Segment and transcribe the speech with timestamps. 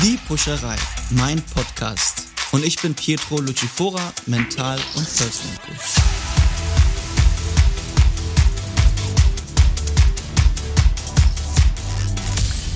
[0.00, 0.76] Die Puscherei,
[1.10, 2.28] mein Podcast.
[2.52, 5.96] Und ich bin Pietro Lucifora, Mental- und Personal Coach.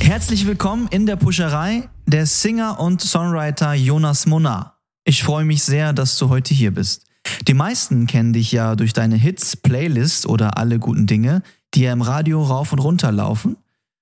[0.01, 4.81] Herzlich willkommen in der Puscherei, der Singer und Songwriter Jonas Monar.
[5.05, 7.05] Ich freue mich sehr, dass du heute hier bist.
[7.47, 11.45] Die meisten kennen dich ja durch deine Hits, Playlist oder alle guten Dinge,
[11.75, 13.59] die ja im Radio rauf und runter laufen.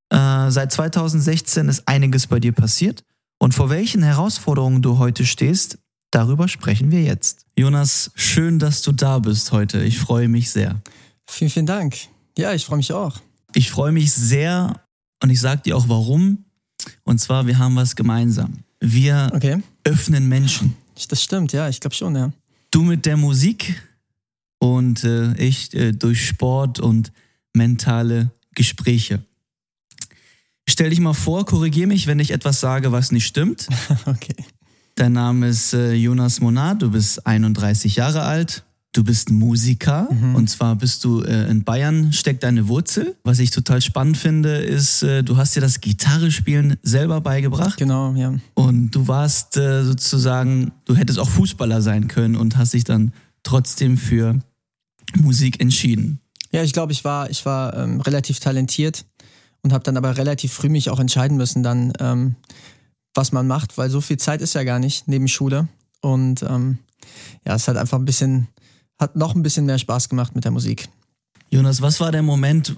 [0.09, 3.05] Äh, seit 2016 ist einiges bei dir passiert.
[3.43, 5.79] Und vor welchen Herausforderungen du heute stehst,
[6.11, 7.47] darüber sprechen wir jetzt.
[7.57, 9.83] Jonas, schön, dass du da bist heute.
[9.83, 10.83] Ich freue mich sehr.
[11.27, 11.97] Vielen, vielen Dank.
[12.37, 13.17] Ja, ich freue mich auch.
[13.55, 14.79] Ich freue mich sehr
[15.23, 16.45] und ich sage dir auch warum.
[17.05, 18.59] Und zwar, wir haben was gemeinsam.
[18.79, 19.63] Wir okay.
[19.85, 20.77] öffnen Menschen.
[21.09, 22.31] Das stimmt, ja, ich glaube schon, ja.
[22.71, 23.83] Du mit der Musik
[24.59, 27.11] und äh, ich äh, durch Sport und
[27.55, 29.25] mentale Gespräche.
[30.71, 33.67] Stell dich mal vor, korrigier mich, wenn ich etwas sage, was nicht stimmt.
[34.07, 34.37] okay.
[34.95, 38.65] Dein Name ist äh, Jonas Monat, du bist 31 Jahre alt.
[38.93, 40.37] Du bist Musiker mhm.
[40.37, 43.17] und zwar bist du äh, in Bayern, steckt deine Wurzel.
[43.25, 47.77] Was ich total spannend finde, ist, äh, du hast dir das Gitarrespielen selber beigebracht.
[47.77, 48.35] Genau, ja.
[48.55, 53.13] Und du warst äh, sozusagen, du hättest auch Fußballer sein können und hast dich dann
[53.43, 54.39] trotzdem für
[55.17, 56.21] Musik entschieden.
[56.53, 59.05] Ja, ich glaube, ich war, ich war ähm, relativ talentiert
[59.63, 62.37] und habe dann aber relativ früh mich auch entscheiden müssen, dann ähm,
[63.15, 65.69] was man macht, weil so viel Zeit ist ja gar nicht neben Schule.
[66.01, 66.79] Und ähm,
[67.45, 68.49] ja, es hat einfach ein bisschen
[69.01, 70.89] hat noch ein bisschen mehr Spaß gemacht mit der Musik.
[71.51, 72.77] Jonas, was war der Moment,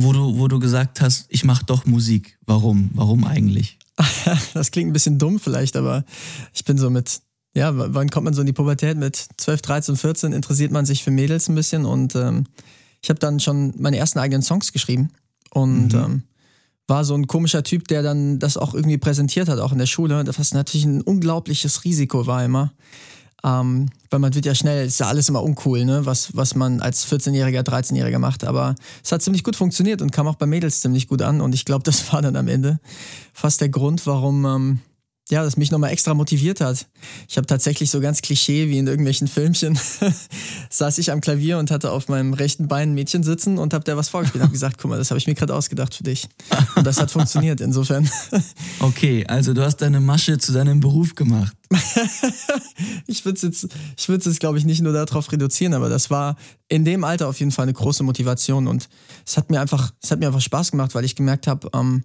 [0.00, 2.38] wo du, wo du gesagt hast, ich mache doch Musik?
[2.46, 2.90] Warum?
[2.94, 3.78] Warum eigentlich?
[4.54, 6.04] das klingt ein bisschen dumm vielleicht, aber
[6.54, 7.20] ich bin so mit,
[7.54, 8.96] ja, wann kommt man so in die Pubertät?
[8.96, 12.46] Mit 12, 13, 14 interessiert man sich für Mädels ein bisschen und ähm,
[13.02, 15.10] ich habe dann schon meine ersten eigenen Songs geschrieben
[15.52, 15.98] und mhm.
[15.98, 16.22] ähm,
[16.88, 19.86] war so ein komischer Typ, der dann das auch irgendwie präsentiert hat, auch in der
[19.86, 22.72] Schule, was natürlich ein unglaubliches Risiko war immer.
[23.44, 26.06] Ähm, weil man wird ja schnell, ist ja alles immer uncool, ne?
[26.06, 28.44] was, was man als 14-Jähriger, 13-Jähriger macht.
[28.44, 31.40] Aber es hat ziemlich gut funktioniert und kam auch bei Mädels ziemlich gut an.
[31.40, 32.78] Und ich glaube, das war dann am Ende
[33.32, 34.80] fast der Grund, warum ähm,
[35.32, 36.86] ja, das mich nochmal extra motiviert hat.
[37.26, 39.78] Ich habe tatsächlich so ganz Klischee wie in irgendwelchen Filmchen,
[40.70, 43.82] saß ich am Klavier und hatte auf meinem rechten Bein ein Mädchen sitzen und habe
[43.82, 44.42] der was vorgespielt.
[44.42, 46.28] habe gesagt, guck mal, das habe ich mir gerade ausgedacht für dich.
[46.76, 48.08] Und das hat funktioniert insofern.
[48.80, 51.56] okay, also du hast deine Masche zu deinem Beruf gemacht.
[53.06, 56.10] ich würde es jetzt, ich würde es glaube ich nicht nur darauf reduzieren, aber das
[56.10, 56.36] war
[56.68, 58.90] in dem Alter auf jeden Fall eine große Motivation und
[59.26, 62.04] es hat mir einfach, es hat mir einfach Spaß gemacht, weil ich gemerkt habe, ähm,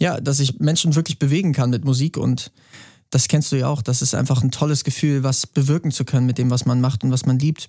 [0.00, 2.52] ja, dass ich Menschen wirklich bewegen kann mit Musik und
[3.10, 3.82] das kennst du ja auch.
[3.82, 7.04] Das ist einfach ein tolles Gefühl, was bewirken zu können mit dem, was man macht
[7.04, 7.68] und was man liebt.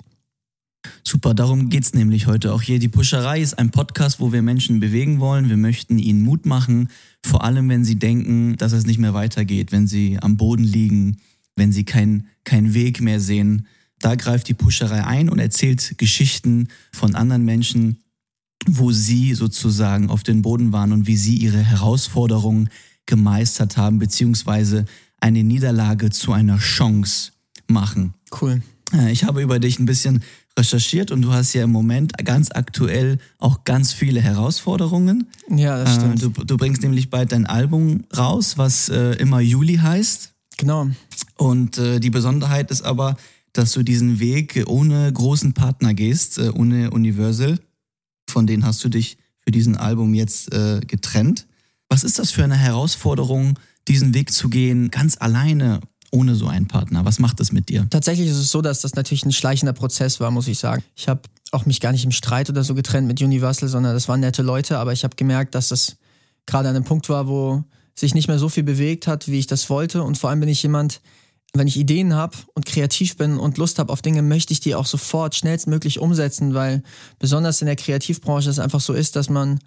[1.03, 2.79] Super, darum geht es nämlich heute auch hier.
[2.79, 5.49] Die Puscherei ist ein Podcast, wo wir Menschen bewegen wollen.
[5.49, 6.89] Wir möchten ihnen Mut machen,
[7.21, 11.17] vor allem wenn sie denken, dass es nicht mehr weitergeht, wenn sie am Boden liegen,
[11.55, 13.67] wenn sie keinen kein Weg mehr sehen.
[13.99, 18.02] Da greift die Puscherei ein und erzählt Geschichten von anderen Menschen,
[18.67, 22.69] wo Sie sozusagen auf den Boden waren und wie Sie Ihre Herausforderungen
[23.05, 24.85] gemeistert haben, beziehungsweise
[25.19, 27.31] eine Niederlage zu einer Chance
[27.67, 28.13] machen.
[28.41, 28.61] Cool.
[28.93, 30.23] Äh, ich habe über dich ein bisschen
[30.57, 35.27] recherchiert und du hast ja im Moment ganz aktuell auch ganz viele Herausforderungen.
[35.49, 36.21] Ja, das äh, stimmt.
[36.21, 40.31] Du, du bringst nämlich bald dein Album raus, was äh, immer Juli heißt.
[40.57, 40.89] Genau.
[41.35, 43.17] Und die Besonderheit ist aber,
[43.53, 47.57] dass du diesen Weg ohne großen Partner gehst, ohne Universal
[48.33, 51.47] von denen hast du dich für diesen Album jetzt äh, getrennt.
[51.89, 55.79] Was ist das für eine Herausforderung, diesen Weg zu gehen, ganz alleine,
[56.11, 57.05] ohne so einen Partner?
[57.05, 57.87] Was macht das mit dir?
[57.89, 60.83] Tatsächlich ist es so, dass das natürlich ein schleichender Prozess war, muss ich sagen.
[60.95, 61.21] Ich habe
[61.51, 64.41] auch mich gar nicht im Streit oder so getrennt mit Universal, sondern das waren nette
[64.41, 65.97] Leute, aber ich habe gemerkt, dass das
[66.45, 67.63] gerade an einem Punkt war, wo
[67.95, 70.01] sich nicht mehr so viel bewegt hat, wie ich das wollte.
[70.03, 70.99] Und vor allem bin ich jemand,
[71.55, 74.73] wenn ich Ideen habe und kreativ bin und Lust habe auf Dinge, möchte ich die
[74.73, 76.81] auch sofort schnellstmöglich umsetzen, weil
[77.19, 79.59] besonders in der Kreativbranche es einfach so ist, dass man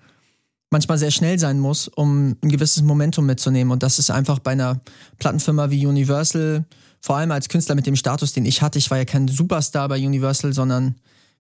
[0.71, 3.71] manchmal sehr schnell sein muss, um ein gewisses Momentum mitzunehmen.
[3.71, 4.81] Und das ist einfach bei einer
[5.19, 6.65] Plattenfirma wie Universal,
[7.01, 9.89] vor allem als Künstler mit dem Status, den ich hatte, ich war ja kein Superstar
[9.89, 10.97] bei Universal, sondern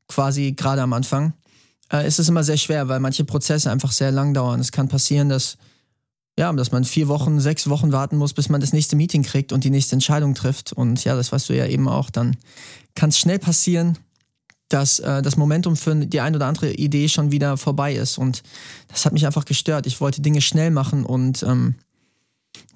[0.06, 1.32] quasi gerade am Anfang,
[1.92, 4.60] äh, ist es immer sehr schwer, weil manche Prozesse einfach sehr lang dauern.
[4.60, 5.56] Es kann passieren, dass
[6.38, 9.52] ja, dass man vier Wochen, sechs Wochen warten muss, bis man das nächste Meeting kriegt
[9.52, 10.72] und die nächste Entscheidung trifft.
[10.72, 12.10] Und ja, das weißt du ja eben auch.
[12.10, 12.36] Dann
[12.94, 13.98] kann es schnell passieren,
[14.68, 18.18] dass äh, das Momentum für die ein oder andere Idee schon wieder vorbei ist.
[18.18, 18.42] Und
[18.88, 19.86] das hat mich einfach gestört.
[19.86, 21.76] Ich wollte Dinge schnell machen und ähm,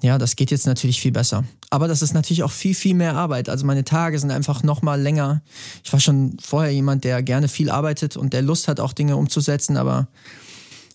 [0.03, 1.45] ja, das geht jetzt natürlich viel besser.
[1.69, 3.49] Aber das ist natürlich auch viel, viel mehr Arbeit.
[3.49, 5.43] Also meine Tage sind einfach noch mal länger.
[5.85, 9.17] Ich war schon vorher jemand, der gerne viel arbeitet und der Lust hat, auch Dinge
[9.17, 9.77] umzusetzen.
[9.77, 10.09] Aber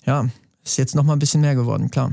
[0.05, 0.27] ja,
[0.63, 2.11] ist jetzt noch mal ein bisschen mehr geworden, klar.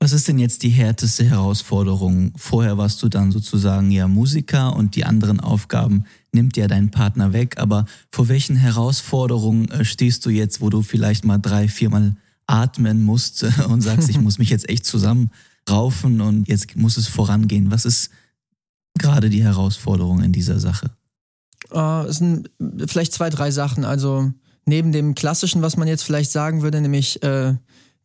[0.00, 2.32] Was ist denn jetzt die härteste Herausforderung?
[2.36, 7.32] Vorher warst du dann sozusagen ja Musiker und die anderen Aufgaben nimmt ja dein Partner
[7.32, 7.58] weg.
[7.58, 12.14] Aber vor welchen Herausforderungen äh, stehst du jetzt, wo du vielleicht mal drei, viermal
[12.46, 17.72] atmen musst und sagst, ich muss mich jetzt echt zusammenraufen und jetzt muss es vorangehen?
[17.72, 18.10] Was ist
[18.98, 20.90] gerade die Herausforderung in dieser Sache?
[21.72, 22.50] Uh, es sind
[22.86, 23.84] vielleicht zwei, drei Sachen.
[23.84, 24.32] Also
[24.64, 27.56] neben dem Klassischen, was man jetzt vielleicht sagen würde, nämlich äh,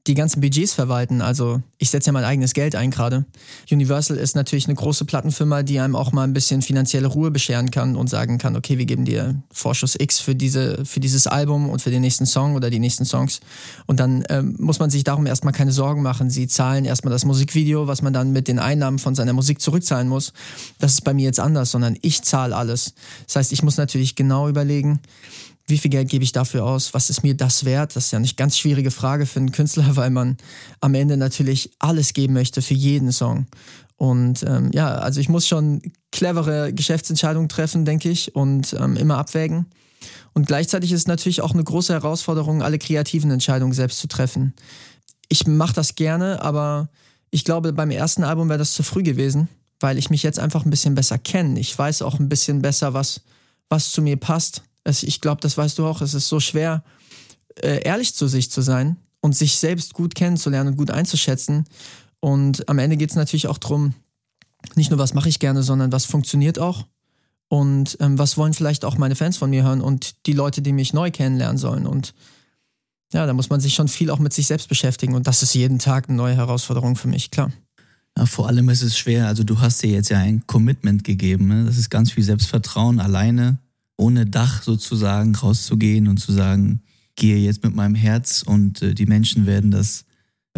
[0.07, 1.21] die ganzen Budgets verwalten.
[1.21, 3.25] Also ich setze ja mein eigenes Geld ein gerade.
[3.71, 7.71] Universal ist natürlich eine große Plattenfirma, die einem auch mal ein bisschen finanzielle Ruhe bescheren
[7.71, 11.69] kann und sagen kann, okay, wir geben dir Vorschuss X für, diese, für dieses Album
[11.69, 13.39] und für den nächsten Song oder die nächsten Songs.
[13.85, 16.29] Und dann ähm, muss man sich darum erstmal keine Sorgen machen.
[16.29, 20.09] Sie zahlen erstmal das Musikvideo, was man dann mit den Einnahmen von seiner Musik zurückzahlen
[20.09, 20.33] muss.
[20.79, 22.93] Das ist bei mir jetzt anders, sondern ich zahle alles.
[23.27, 24.99] Das heißt, ich muss natürlich genau überlegen,
[25.67, 26.93] wie viel Geld gebe ich dafür aus?
[26.93, 27.95] Was ist mir das wert?
[27.95, 30.37] Das ist ja eine ganz schwierige Frage für einen Künstler, weil man
[30.81, 33.47] am Ende natürlich alles geben möchte für jeden Song.
[33.95, 35.81] Und ähm, ja, also ich muss schon
[36.11, 39.67] clevere Geschäftsentscheidungen treffen, denke ich, und ähm, immer abwägen.
[40.33, 44.53] Und gleichzeitig ist es natürlich auch eine große Herausforderung, alle kreativen Entscheidungen selbst zu treffen.
[45.29, 46.89] Ich mache das gerne, aber
[47.29, 49.47] ich glaube, beim ersten Album wäre das zu früh gewesen,
[49.79, 51.59] weil ich mich jetzt einfach ein bisschen besser kenne.
[51.59, 53.21] Ich weiß auch ein bisschen besser, was,
[53.69, 56.83] was zu mir passt ich glaube, das weißt du auch, es ist so schwer,
[57.61, 61.65] äh, ehrlich zu sich zu sein und sich selbst gut kennenzulernen und gut einzuschätzen.
[62.19, 63.93] Und am Ende geht es natürlich auch darum,
[64.75, 66.85] nicht nur, was mache ich gerne, sondern was funktioniert auch.
[67.49, 70.71] Und ähm, was wollen vielleicht auch meine Fans von mir hören und die Leute, die
[70.71, 71.85] mich neu kennenlernen sollen.
[71.85, 72.13] Und
[73.13, 75.13] ja, da muss man sich schon viel auch mit sich selbst beschäftigen.
[75.13, 77.51] Und das ist jeden Tag eine neue Herausforderung für mich, klar.
[78.17, 79.27] Ja, vor allem ist es schwer.
[79.27, 81.47] Also du hast dir jetzt ja ein Commitment gegeben.
[81.47, 81.65] Ne?
[81.65, 83.59] Das ist ganz viel Selbstvertrauen alleine
[83.97, 86.81] ohne Dach sozusagen rauszugehen und zu sagen,
[87.15, 90.05] gehe jetzt mit meinem Herz und äh, die Menschen werden das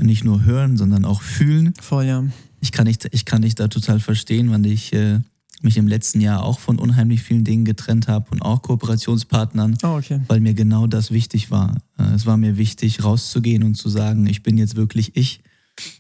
[0.02, 1.74] nicht nur hören, sondern auch fühlen.
[1.80, 2.24] Voll, ja.
[2.60, 5.20] Ich kann dich, ich kann dich da total verstehen, weil ich äh,
[5.62, 9.98] mich im letzten Jahr auch von unheimlich vielen Dingen getrennt habe und auch Kooperationspartnern, oh,
[9.98, 10.22] okay.
[10.28, 11.76] weil mir genau das wichtig war.
[11.98, 15.42] Äh, es war mir wichtig, rauszugehen und zu sagen, ich bin jetzt wirklich ich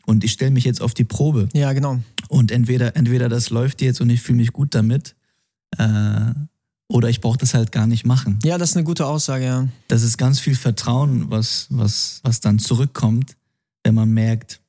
[0.05, 1.49] und ich stelle mich jetzt auf die Probe.
[1.53, 1.99] Ja, genau.
[2.29, 5.15] Und entweder, entweder das läuft jetzt und ich fühle mich gut damit,
[5.77, 6.31] äh,
[6.87, 8.39] oder ich brauche das halt gar nicht machen.
[8.43, 9.67] Ja, das ist eine gute Aussage, ja.
[9.87, 13.35] Das ist ganz viel Vertrauen, was, was, was dann zurückkommt,
[13.83, 14.61] wenn man merkt,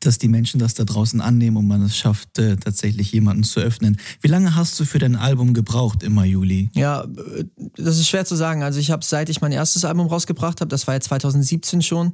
[0.00, 3.60] dass die Menschen das da draußen annehmen und man es schafft, äh, tatsächlich jemanden zu
[3.60, 3.98] öffnen.
[4.20, 6.70] Wie lange hast du für dein Album gebraucht, immer Juli?
[6.74, 7.44] Ja, äh,
[7.76, 8.62] das ist schwer zu sagen.
[8.62, 12.12] Also ich habe, seit ich mein erstes Album rausgebracht habe, das war ja 2017 schon,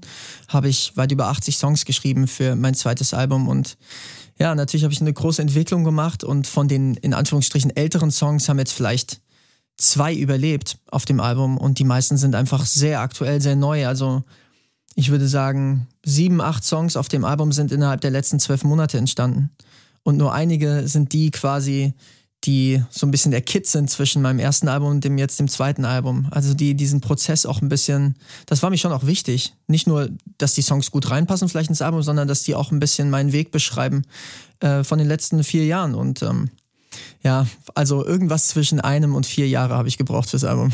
[0.49, 3.77] habe ich weit über 80 Songs geschrieben für mein zweites Album und
[4.39, 8.49] ja, natürlich habe ich eine große Entwicklung gemacht und von den in Anführungsstrichen älteren Songs
[8.49, 9.21] haben jetzt vielleicht
[9.79, 13.87] zwei überlebt auf dem Album und die meisten sind einfach sehr aktuell, sehr neu.
[13.87, 14.25] Also
[14.95, 18.99] ich würde sagen, sieben, acht Songs auf dem Album sind innerhalb der letzten zwölf Monate
[18.99, 19.51] entstanden.
[20.03, 21.93] Und nur einige sind die quasi,
[22.45, 25.49] die so ein bisschen der Kit sind zwischen meinem ersten Album und dem jetzt dem
[25.49, 26.29] zweiten Album.
[26.31, 28.17] Also die diesen Prozess auch ein bisschen,
[28.47, 29.55] das war mir schon auch wichtig.
[29.67, 32.79] Nicht nur, dass die Songs gut reinpassen vielleicht ins Album, sondern dass die auch ein
[32.79, 34.03] bisschen meinen Weg beschreiben
[34.61, 35.95] äh, von den letzten vier Jahren.
[35.95, 36.51] Und ähm,
[37.23, 40.73] ja, also irgendwas zwischen einem und vier Jahre habe ich gebraucht fürs Album.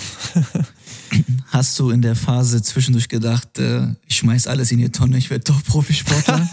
[1.49, 5.31] Hast du in der Phase zwischendurch gedacht, äh, ich schmeiß alles in die Tonne, ich
[5.31, 6.49] werde doch Profisportler?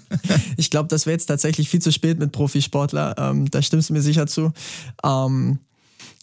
[0.56, 3.14] ich glaube, das wäre jetzt tatsächlich viel zu spät mit Profisportler.
[3.18, 4.52] Ähm, da stimmst du mir sicher zu.
[5.04, 5.58] Ähm,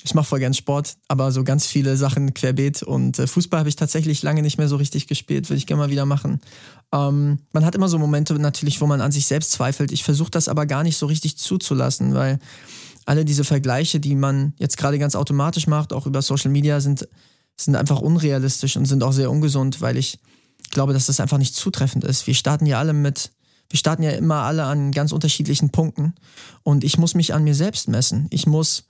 [0.04, 3.70] ich mache voll gern Sport, aber so ganz viele Sachen querbeet und äh, Fußball habe
[3.70, 6.40] ich tatsächlich lange nicht mehr so richtig gespielt, würde ich gerne mal wieder machen.
[6.94, 9.92] Ähm, man hat immer so Momente natürlich, wo man an sich selbst zweifelt.
[9.92, 12.40] Ich versuche das aber gar nicht so richtig zuzulassen, weil
[13.08, 17.08] alle diese Vergleiche, die man jetzt gerade ganz automatisch macht, auch über Social Media, sind,
[17.56, 20.20] sind einfach unrealistisch und sind auch sehr ungesund, weil ich
[20.72, 22.28] glaube, dass das einfach nicht zutreffend ist.
[22.28, 23.32] Wir starten ja alle mit,
[23.70, 26.16] wir starten ja immer alle an ganz unterschiedlichen Punkten
[26.64, 28.28] und ich muss mich an mir selbst messen.
[28.30, 28.90] Ich muss,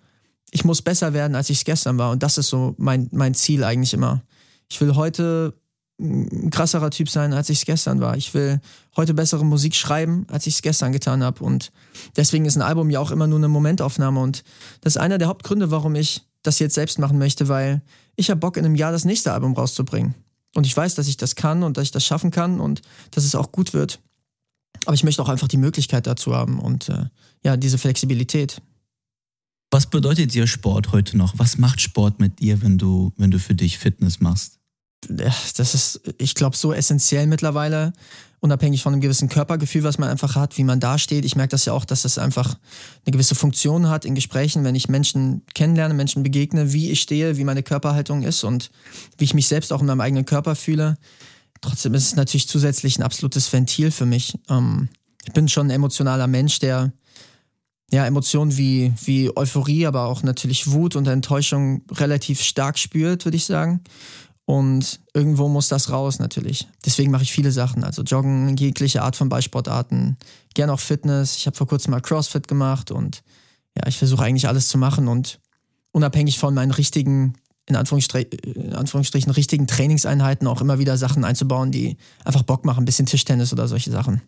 [0.50, 3.36] ich muss besser werden, als ich es gestern war und das ist so mein, mein
[3.36, 4.24] Ziel eigentlich immer.
[4.68, 5.54] Ich will heute
[6.00, 8.16] ein krasserer Typ sein, als ich es gestern war.
[8.18, 8.62] Ich will
[8.96, 11.44] heute bessere Musik schreiben, als ich es gestern getan habe.
[11.44, 11.72] Und
[12.16, 14.20] deswegen ist ein Album ja auch immer nur eine Momentaufnahme.
[14.20, 14.44] Und
[14.82, 17.82] das ist einer der Hauptgründe, warum ich das jetzt selbst machen möchte, weil
[18.16, 20.14] ich habe Bock, in einem Jahr das nächste Album rauszubringen.
[20.56, 23.24] Und ich weiß, dass ich das kann und dass ich das schaffen kann und dass
[23.24, 24.00] es auch gut wird.
[24.86, 27.06] Aber ich möchte auch einfach die Möglichkeit dazu haben und äh,
[27.44, 28.62] ja, diese Flexibilität.
[29.72, 31.38] Was bedeutet dir Sport heute noch?
[31.38, 34.57] Was macht Sport mit dir, wenn du, wenn du für dich Fitness machst?
[35.02, 37.94] Das ist, ich glaube, so essentiell mittlerweile,
[38.40, 41.26] unabhängig von einem gewissen Körpergefühl, was man einfach hat, wie man dasteht.
[41.26, 42.56] Ich merke das ja auch, dass das einfach
[43.06, 47.38] eine gewisse Funktion hat in Gesprächen, wenn ich Menschen kennenlerne, Menschen begegne, wie ich stehe,
[47.38, 48.70] wie meine Körperhaltung ist und
[49.18, 50.98] wie ich mich selbst auch in meinem eigenen Körper fühle.
[51.62, 54.38] trotzdem ist es natürlich zusätzlich ein absolutes Ventil für mich.
[54.50, 54.90] Ähm,
[55.26, 56.94] ich bin schon ein emotionaler Mensch, der
[57.92, 63.38] ja, Emotionen wie, wie Euphorie, aber auch natürlich Wut und Enttäuschung relativ stark spürt, würde
[63.38, 63.82] ich sagen.
[64.48, 66.70] Und irgendwo muss das raus natürlich.
[66.86, 70.16] Deswegen mache ich viele Sachen, also Joggen, jegliche Art von Ballsportarten,
[70.54, 71.36] gern auch Fitness.
[71.36, 73.24] Ich habe vor kurzem mal CrossFit gemacht und
[73.78, 75.42] ja, ich versuche eigentlich alles zu machen und
[75.92, 77.34] unabhängig von meinen richtigen,
[77.66, 82.84] in, Anführungsstrich, in Anführungsstrichen, richtigen Trainingseinheiten auch immer wieder Sachen einzubauen, die einfach Bock machen,
[82.84, 84.22] ein bisschen Tischtennis oder solche Sachen.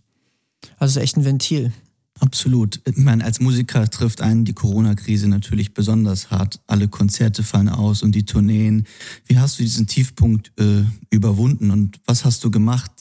[0.79, 1.71] Also echt ein Ventil.
[2.19, 2.81] Absolut.
[2.85, 6.59] Ich meine, als Musiker trifft einen die Corona-Krise natürlich besonders hart.
[6.67, 8.85] Alle Konzerte fallen aus und die Tourneen.
[9.25, 12.91] Wie hast du diesen Tiefpunkt äh, überwunden und was hast du gemacht,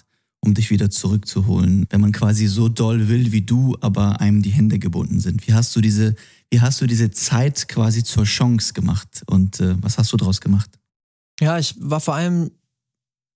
[0.40, 4.50] um dich wieder zurückzuholen, wenn man quasi so doll will wie du, aber einem die
[4.50, 5.46] Hände gebunden sind?
[5.48, 6.14] Wie hast du diese,
[6.50, 10.40] wie hast du diese Zeit quasi zur Chance gemacht und äh, was hast du daraus
[10.40, 10.70] gemacht?
[11.40, 12.50] Ja, ich war vor allem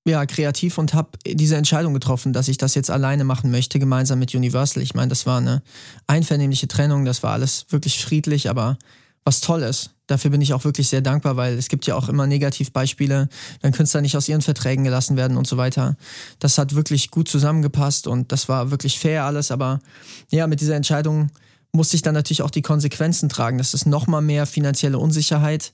[0.05, 4.19] ja, kreativ und habe diese Entscheidung getroffen, dass ich das jetzt alleine machen möchte, gemeinsam
[4.19, 4.83] mit Universal.
[4.83, 5.63] Ich meine, das war eine
[6.07, 8.79] einvernehmliche Trennung, das war alles wirklich friedlich, aber
[9.25, 9.91] was toll ist.
[10.09, 13.29] Dafür bin ich auch wirklich sehr dankbar, weil es gibt ja auch immer Negativbeispiele,
[13.61, 15.97] wenn Künstler nicht aus ihren Verträgen gelassen werden und so weiter.
[16.41, 19.81] Das hat wirklich gut zusammengepasst und das war wirklich fair alles, aber
[20.31, 21.31] ja, mit dieser Entscheidung
[21.71, 23.59] musste ich dann natürlich auch die Konsequenzen tragen.
[23.59, 25.73] Das ist nochmal mehr finanzielle Unsicherheit.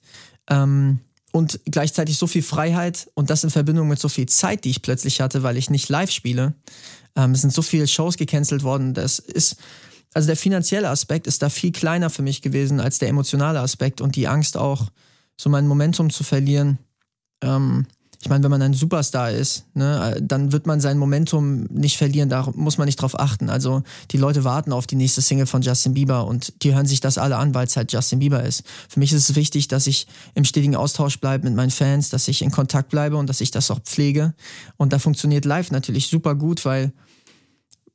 [0.48, 1.00] Ähm,
[1.32, 4.82] und gleichzeitig so viel Freiheit und das in Verbindung mit so viel Zeit, die ich
[4.82, 6.54] plötzlich hatte, weil ich nicht live spiele.
[7.16, 8.94] Ähm, es sind so viele Shows gecancelt worden.
[8.94, 9.56] Das ist,
[10.14, 14.00] also der finanzielle Aspekt ist da viel kleiner für mich gewesen als der emotionale Aspekt
[14.00, 14.90] und die Angst auch,
[15.36, 16.78] so mein Momentum zu verlieren.
[17.42, 17.86] Ähm,
[18.20, 22.28] ich meine, wenn man ein Superstar ist, ne, dann wird man sein Momentum nicht verlieren,
[22.28, 23.48] da muss man nicht drauf achten.
[23.48, 27.00] Also die Leute warten auf die nächste Single von Justin Bieber und die hören sich
[27.00, 28.64] das alle an, weil es halt Justin Bieber ist.
[28.88, 32.26] Für mich ist es wichtig, dass ich im stetigen Austausch bleibe mit meinen Fans, dass
[32.26, 34.34] ich in Kontakt bleibe und dass ich das auch pflege.
[34.76, 36.92] Und da funktioniert live natürlich super gut, weil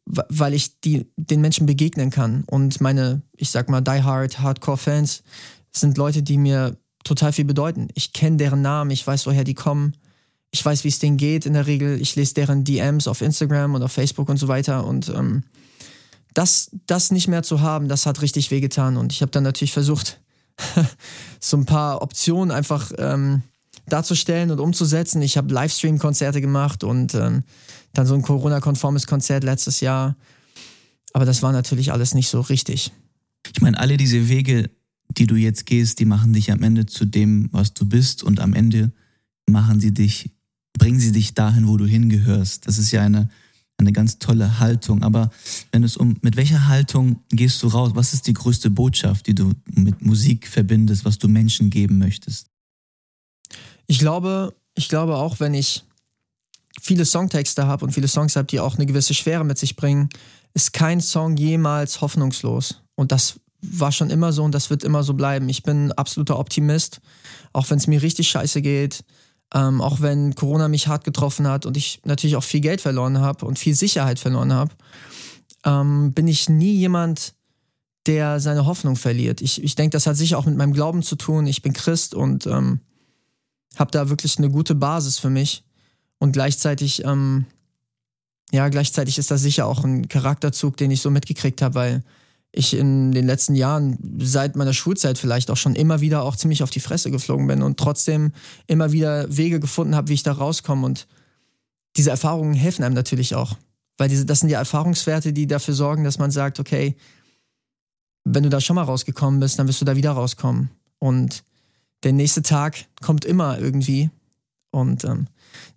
[0.06, 2.44] weil ich die, den Menschen begegnen kann.
[2.48, 5.24] Und meine, ich sag mal, Die Hard, Hardcore-Fans
[5.72, 7.88] sind Leute, die mir total viel bedeuten.
[7.94, 9.94] Ich kenne deren Namen, ich weiß, woher die kommen
[10.54, 12.00] ich weiß, wie es denen geht in der Regel.
[12.00, 14.86] Ich lese deren DMs auf Instagram und auf Facebook und so weiter.
[14.86, 15.44] Und ähm,
[16.36, 18.96] das, das nicht mehr zu haben, das hat richtig wehgetan.
[18.96, 20.22] Und ich habe dann natürlich versucht,
[21.40, 23.42] so ein paar Optionen einfach ähm,
[23.88, 25.24] darzustellen und umzusetzen.
[25.24, 27.44] Ich habe Livestream-Konzerte gemacht und ähm,
[27.94, 30.16] dann so ein Corona-konformes Konzert letztes Jahr.
[31.14, 32.92] Aber das war natürlich alles nicht so richtig.
[33.56, 34.70] Ich meine, alle diese Wege,
[35.10, 38.40] die du jetzt gehst, die machen dich am Ende zu dem, was du bist und
[38.40, 38.92] am Ende
[39.48, 40.30] machen sie dich
[40.74, 42.68] bringen sie dich dahin, wo du hingehörst.
[42.68, 43.30] Das ist ja eine,
[43.78, 45.04] eine ganz tolle Haltung.
[45.04, 45.32] Aber
[45.72, 47.92] wenn es um, mit welcher Haltung gehst du raus?
[47.94, 52.48] Was ist die größte Botschaft, die du mit Musik verbindest, was du Menschen geben möchtest?
[53.88, 55.84] Ich glaube, ich glaube auch, wenn ich
[56.82, 60.10] viele Songtexte habe und viele Songs habe, die auch eine gewisse Schwere mit sich bringen,
[60.54, 62.82] ist kein Song jemals hoffnungslos.
[62.96, 65.48] Und das war schon immer so und das wird immer so bleiben.
[65.50, 67.00] Ich bin absoluter Optimist,
[67.54, 69.04] auch wenn es mir richtig scheiße geht
[69.54, 73.20] ähm, auch wenn Corona mich hart getroffen hat und ich natürlich auch viel Geld verloren
[73.20, 74.74] habe und viel Sicherheit verloren habe,
[75.66, 77.36] ähm, bin ich nie jemand,
[78.06, 79.42] der seine Hoffnung verliert.
[79.42, 81.48] Ich, ich denke, das hat sicher auch mit meinem Glauben zu tun.
[81.48, 82.82] Ich bin Christ und ähm,
[83.78, 85.64] habe da wirklich eine gute Basis für mich.
[86.18, 87.46] Und gleichzeitig, ähm,
[88.52, 92.04] ja, gleichzeitig ist das sicher auch ein Charakterzug, den ich so mitgekriegt habe, weil
[92.56, 96.62] ich in den letzten Jahren, seit meiner Schulzeit vielleicht auch schon immer wieder auch ziemlich
[96.62, 98.32] auf die Fresse geflogen bin und trotzdem
[98.68, 100.86] immer wieder Wege gefunden habe, wie ich da rauskomme.
[100.86, 101.08] Und
[101.98, 103.58] diese Erfahrungen helfen einem natürlich auch.
[103.98, 106.96] Weil diese, das sind ja Erfahrungswerte, die dafür sorgen, dass man sagt, okay,
[108.24, 110.70] wenn du da schon mal rausgekommen bist, dann wirst du da wieder rauskommen.
[111.00, 111.44] Und
[112.04, 114.12] der nächste Tag kommt immer irgendwie.
[114.70, 115.28] Und ähm,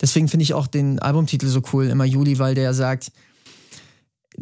[0.01, 3.13] deswegen finde ich auch den Albumtitel so cool, immer Juli, weil der sagt,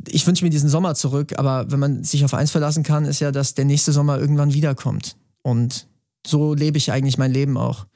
[0.09, 3.21] ich wünsche mir diesen Sommer zurück, aber wenn man sich auf eins verlassen kann, ist
[3.21, 5.17] ja, dass der nächste Sommer irgendwann wiederkommt.
[5.43, 5.87] Und
[6.27, 7.87] so lebe ich eigentlich mein Leben auch.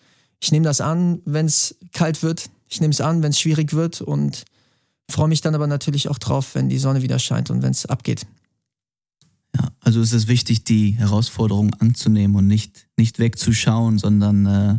[0.40, 2.50] Ich nehme das an, wenn es kalt wird.
[2.68, 4.44] Ich nehme es an, wenn es schwierig wird und
[5.10, 7.86] freue mich dann aber natürlich auch drauf, wenn die Sonne wieder scheint und wenn es
[7.86, 8.26] abgeht.
[9.56, 14.78] Ja, also ist es wichtig, die Herausforderung anzunehmen und nicht, nicht wegzuschauen, sondern äh,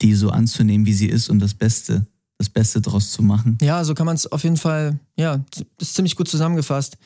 [0.00, 2.06] die so anzunehmen, wie sie ist und das Beste
[2.38, 3.58] das Beste draus zu machen.
[3.60, 5.44] Ja, so kann man es auf jeden Fall, ja,
[5.80, 6.96] ist ziemlich gut zusammengefasst.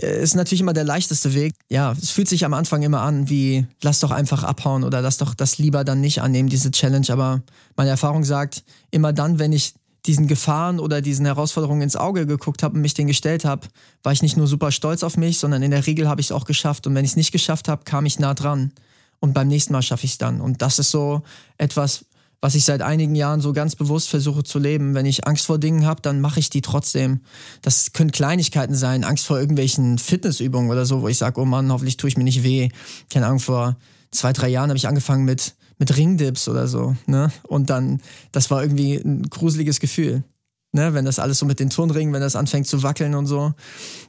[0.00, 1.54] Äh, ist natürlich immer der leichteste Weg.
[1.70, 5.18] Ja, es fühlt sich am Anfang immer an wie, lass doch einfach abhauen oder lass
[5.18, 7.06] doch das lieber dann nicht annehmen, diese Challenge.
[7.10, 7.42] Aber
[7.76, 12.62] meine Erfahrung sagt, immer dann, wenn ich diesen Gefahren oder diesen Herausforderungen ins Auge geguckt
[12.62, 13.66] habe und mich denen gestellt habe,
[14.02, 16.32] war ich nicht nur super stolz auf mich, sondern in der Regel habe ich es
[16.32, 16.86] auch geschafft.
[16.86, 18.72] Und wenn ich es nicht geschafft habe, kam ich nah dran.
[19.18, 20.40] Und beim nächsten Mal schaffe ich es dann.
[20.40, 21.22] Und das ist so
[21.58, 22.04] etwas,
[22.46, 24.94] was ich seit einigen Jahren so ganz bewusst versuche zu leben.
[24.94, 27.22] Wenn ich Angst vor Dingen habe, dann mache ich die trotzdem.
[27.60, 31.72] Das können Kleinigkeiten sein, Angst vor irgendwelchen Fitnessübungen oder so, wo ich sage, oh Mann,
[31.72, 32.68] hoffentlich tue ich mir nicht weh.
[33.10, 33.76] Keine Ahnung, vor
[34.12, 36.94] zwei, drei Jahren habe ich angefangen mit, mit Ringdips oder so.
[37.06, 37.32] Ne?
[37.48, 38.00] Und dann,
[38.30, 40.22] das war irgendwie ein gruseliges Gefühl.
[40.70, 43.54] Ne, wenn das alles so mit den Turnringen, wenn das anfängt zu wackeln und so.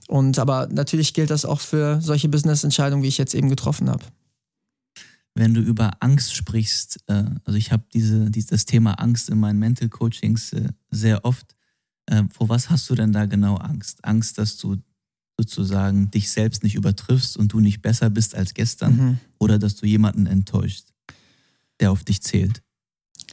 [0.08, 4.03] Und aber natürlich gilt das auch für solche Business-Entscheidungen, wie ich jetzt eben getroffen habe
[5.38, 9.39] wenn du über Angst sprichst, äh, also ich habe diese, dies, das Thema Angst in
[9.39, 11.56] meinen Mental Coachings äh, sehr oft.
[12.08, 14.03] Äh, vor was hast du denn da genau Angst?
[14.03, 14.77] Angst, dass du
[15.39, 19.20] sozusagen dich selbst nicht übertriffst und du nicht besser bist als gestern mhm.
[19.39, 20.88] oder dass du jemanden enttäuscht,
[21.79, 22.63] der auf dich zählt?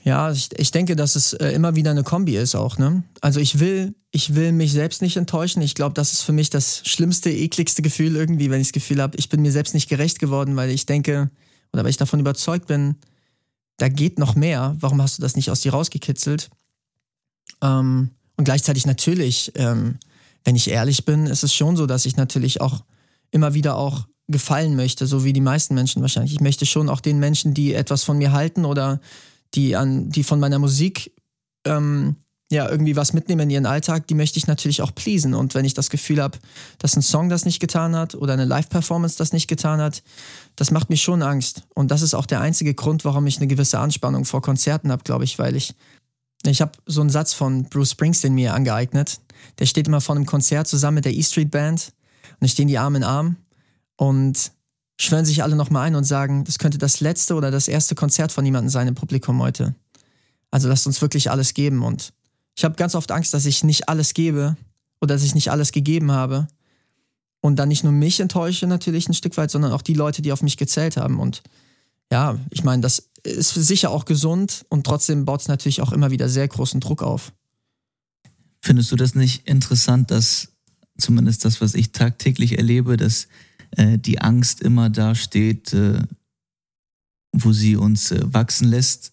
[0.02, 2.76] Ja, ich, ich denke, dass es äh, immer wieder eine Kombi ist auch.
[2.76, 3.04] Ne?
[3.22, 5.62] Also ich will, ich will mich selbst nicht enttäuschen.
[5.62, 9.00] Ich glaube, das ist für mich das schlimmste, ekligste Gefühl irgendwie, wenn ich das Gefühl
[9.00, 11.30] habe, ich bin mir selbst nicht gerecht geworden, weil ich denke,
[11.74, 12.96] oder weil ich davon überzeugt bin,
[13.76, 14.76] da geht noch mehr.
[14.78, 16.48] Warum hast du das nicht aus dir rausgekitzelt?
[17.60, 19.98] Ähm, und gleichzeitig natürlich, ähm,
[20.44, 22.84] wenn ich ehrlich bin, ist es schon so, dass ich natürlich auch
[23.32, 26.32] immer wieder auch gefallen möchte, so wie die meisten Menschen wahrscheinlich.
[26.32, 29.00] Ich möchte schon auch den Menschen, die etwas von mir halten oder
[29.54, 31.12] die an, die von meiner Musik
[31.66, 32.16] ähm,
[32.54, 35.34] ja, irgendwie was mitnehmen in ihren Alltag, die möchte ich natürlich auch pleasen.
[35.34, 36.38] Und wenn ich das Gefühl habe,
[36.78, 40.02] dass ein Song das nicht getan hat oder eine Live-Performance das nicht getan hat,
[40.56, 41.64] das macht mich schon Angst.
[41.74, 45.02] Und das ist auch der einzige Grund, warum ich eine gewisse Anspannung vor Konzerten habe,
[45.02, 45.74] glaube ich, weil ich,
[46.46, 49.20] ich habe so einen Satz von Bruce Springsteen mir angeeignet.
[49.58, 51.92] Der steht immer vor einem Konzert zusammen mit der E Street Band
[52.30, 53.36] und dann stehen die Arm in Arm
[53.96, 54.52] und
[55.00, 58.30] schwören sich alle nochmal ein und sagen, das könnte das letzte oder das erste Konzert
[58.30, 59.74] von jemandem sein im Publikum heute.
[60.52, 62.12] Also lasst uns wirklich alles geben und
[62.56, 64.56] ich habe ganz oft Angst, dass ich nicht alles gebe
[65.00, 66.46] oder dass ich nicht alles gegeben habe.
[67.40, 70.32] Und dann nicht nur mich enttäusche natürlich ein Stück weit, sondern auch die Leute, die
[70.32, 71.20] auf mich gezählt haben.
[71.20, 71.42] Und
[72.10, 76.10] ja, ich meine, das ist sicher auch gesund und trotzdem baut es natürlich auch immer
[76.10, 77.32] wieder sehr großen Druck auf.
[78.62, 80.48] Findest du das nicht interessant, dass
[80.96, 83.28] zumindest das, was ich tagtäglich erlebe, dass
[83.72, 86.00] äh, die Angst immer da steht, äh,
[87.32, 89.12] wo sie uns äh, wachsen lässt?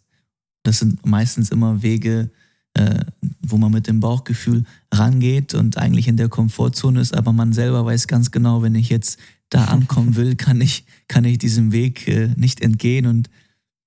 [0.63, 2.31] Das sind meistens immer Wege,
[2.73, 2.99] äh,
[3.41, 7.85] wo man mit dem Bauchgefühl rangeht und eigentlich in der Komfortzone ist, aber man selber
[7.85, 12.07] weiß ganz genau, wenn ich jetzt da ankommen will, kann ich, kann ich diesem Weg
[12.07, 13.29] äh, nicht entgehen und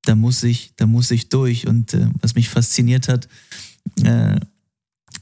[0.05, 1.67] da muss ich, da muss ich durch.
[1.67, 3.29] Und äh, was mich fasziniert hat,
[4.03, 4.39] äh,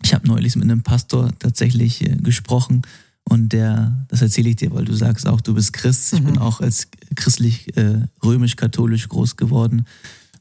[0.03, 2.83] ich habe neulich mit einem Pastor tatsächlich äh, gesprochen
[3.25, 6.13] und der, das erzähle ich dir, weil du sagst auch, du bist Christ.
[6.13, 6.25] Ich mhm.
[6.25, 9.87] bin auch als christlich äh, römisch-katholisch groß geworden.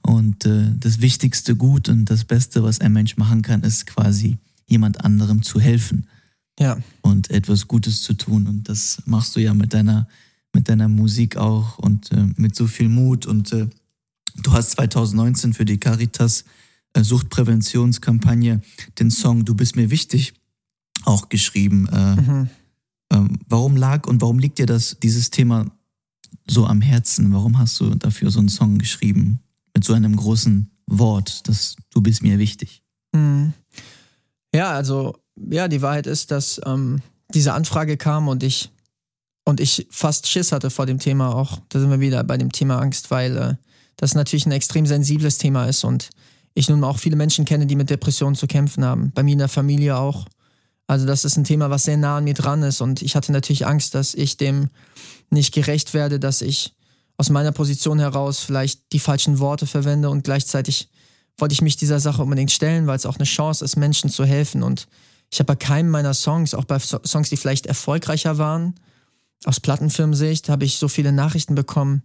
[0.01, 4.37] Und äh, das wichtigste Gut und das Beste, was ein Mensch machen kann, ist quasi
[4.67, 6.07] jemand anderem zu helfen.
[6.59, 6.77] Ja.
[7.01, 8.47] Und etwas Gutes zu tun.
[8.47, 10.07] Und das machst du ja mit deiner,
[10.53, 13.25] mit deiner Musik auch und äh, mit so viel Mut.
[13.25, 13.67] Und äh,
[14.43, 16.45] du hast 2019 für die Caritas
[16.93, 18.61] äh, Suchtpräventionskampagne
[18.99, 20.33] den Song Du bist mir wichtig
[21.03, 21.87] auch geschrieben.
[21.87, 22.49] Äh, mhm.
[23.11, 25.65] Ähm, warum lag und warum liegt dir das, dieses Thema
[26.47, 27.33] so am Herzen?
[27.33, 29.39] Warum hast du dafür so einen Song geschrieben?
[29.73, 32.83] Mit so einem großen Wort, dass du bist mir wichtig.
[33.13, 33.53] Mhm.
[34.53, 37.01] Ja, also ja, die Wahrheit ist, dass ähm,
[37.33, 38.71] diese Anfrage kam und ich
[39.43, 41.59] und ich fast Schiss hatte vor dem Thema auch.
[41.69, 43.55] Da sind wir wieder bei dem Thema Angst, weil äh,
[43.97, 46.09] das natürlich ein extrem sensibles Thema ist und
[46.53, 49.11] ich nun auch viele Menschen kenne, die mit Depressionen zu kämpfen haben.
[49.13, 50.25] Bei mir in der Familie auch.
[50.85, 53.31] Also das ist ein Thema, was sehr nah an mir dran ist und ich hatte
[53.31, 54.69] natürlich Angst, dass ich dem
[55.29, 56.73] nicht gerecht werde, dass ich
[57.17, 60.89] aus meiner Position heraus vielleicht die falschen Worte verwende und gleichzeitig
[61.37, 64.25] wollte ich mich dieser Sache unbedingt stellen, weil es auch eine Chance ist, Menschen zu
[64.25, 64.63] helfen.
[64.63, 64.87] Und
[65.31, 68.75] ich habe bei keinem meiner Songs, auch bei Songs, die vielleicht erfolgreicher waren,
[69.45, 72.03] aus Plattenfirmensicht, habe ich so viele Nachrichten bekommen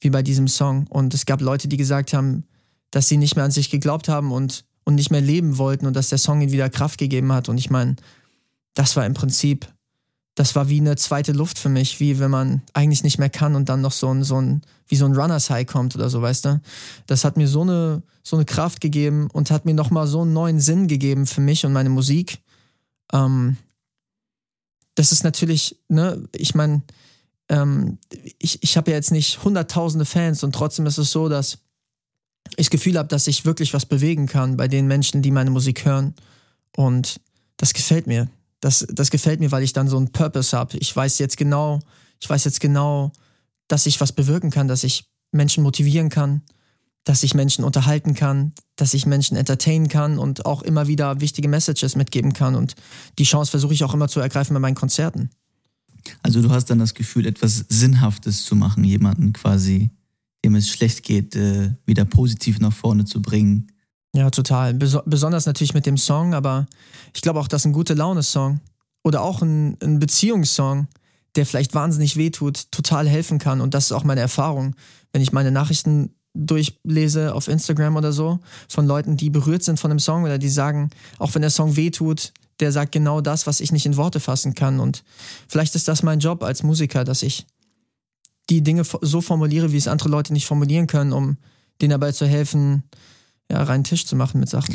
[0.00, 0.86] wie bei diesem Song.
[0.88, 2.44] Und es gab Leute, die gesagt haben,
[2.90, 5.94] dass sie nicht mehr an sich geglaubt haben und, und nicht mehr leben wollten und
[5.94, 7.48] dass der Song ihnen wieder Kraft gegeben hat.
[7.48, 7.96] Und ich meine,
[8.74, 9.66] das war im Prinzip
[10.34, 13.54] das war wie eine zweite Luft für mich, wie wenn man eigentlich nicht mehr kann
[13.54, 16.22] und dann noch so ein, so ein, wie so ein Runners High kommt oder so,
[16.22, 16.60] weißt du?
[17.06, 20.32] Das hat mir so eine, so eine Kraft gegeben und hat mir nochmal so einen
[20.32, 22.38] neuen Sinn gegeben für mich und meine Musik.
[23.12, 23.58] Ähm,
[24.94, 26.82] das ist natürlich, ne, ich meine,
[27.50, 27.98] ähm,
[28.38, 31.58] ich, ich habe ja jetzt nicht hunderttausende Fans und trotzdem ist es so, dass
[32.56, 35.50] ich das Gefühl habe, dass ich wirklich was bewegen kann bei den Menschen, die meine
[35.50, 36.14] Musik hören.
[36.74, 37.20] Und
[37.58, 38.28] das gefällt mir
[38.62, 40.78] das, das gefällt mir, weil ich dann so einen Purpose habe.
[40.78, 41.80] Ich weiß jetzt genau,
[42.20, 43.12] ich weiß jetzt genau,
[43.68, 46.42] dass ich was bewirken kann, dass ich Menschen motivieren kann,
[47.04, 51.48] dass ich Menschen unterhalten kann, dass ich Menschen entertainen kann und auch immer wieder wichtige
[51.48, 52.54] Messages mitgeben kann.
[52.54, 52.76] Und
[53.18, 55.30] die Chance versuche ich auch immer zu ergreifen bei meinen Konzerten.
[56.22, 59.90] Also du hast dann das Gefühl, etwas Sinnhaftes zu machen, jemanden quasi
[60.44, 63.71] dem es schlecht geht, äh, wieder positiv nach vorne zu bringen.
[64.14, 64.74] Ja, total.
[64.74, 66.66] Bes besonders natürlich mit dem Song, aber
[67.14, 68.60] ich glaube auch, dass ein gute Laune-Song
[69.02, 70.86] oder auch ein, ein Beziehungssong,
[71.34, 73.60] der vielleicht wahnsinnig wehtut, total helfen kann.
[73.62, 74.76] Und das ist auch meine Erfahrung.
[75.12, 79.90] Wenn ich meine Nachrichten durchlese auf Instagram oder so von Leuten, die berührt sind von
[79.90, 83.60] dem Song oder die sagen, auch wenn der Song wehtut, der sagt genau das, was
[83.60, 84.78] ich nicht in Worte fassen kann.
[84.78, 85.04] Und
[85.48, 87.46] vielleicht ist das mein Job als Musiker, dass ich
[88.50, 91.38] die Dinge so formuliere, wie es andere Leute nicht formulieren können, um
[91.80, 92.82] denen dabei zu helfen,
[93.52, 94.74] ja, reinen Tisch zu machen mit Sachen.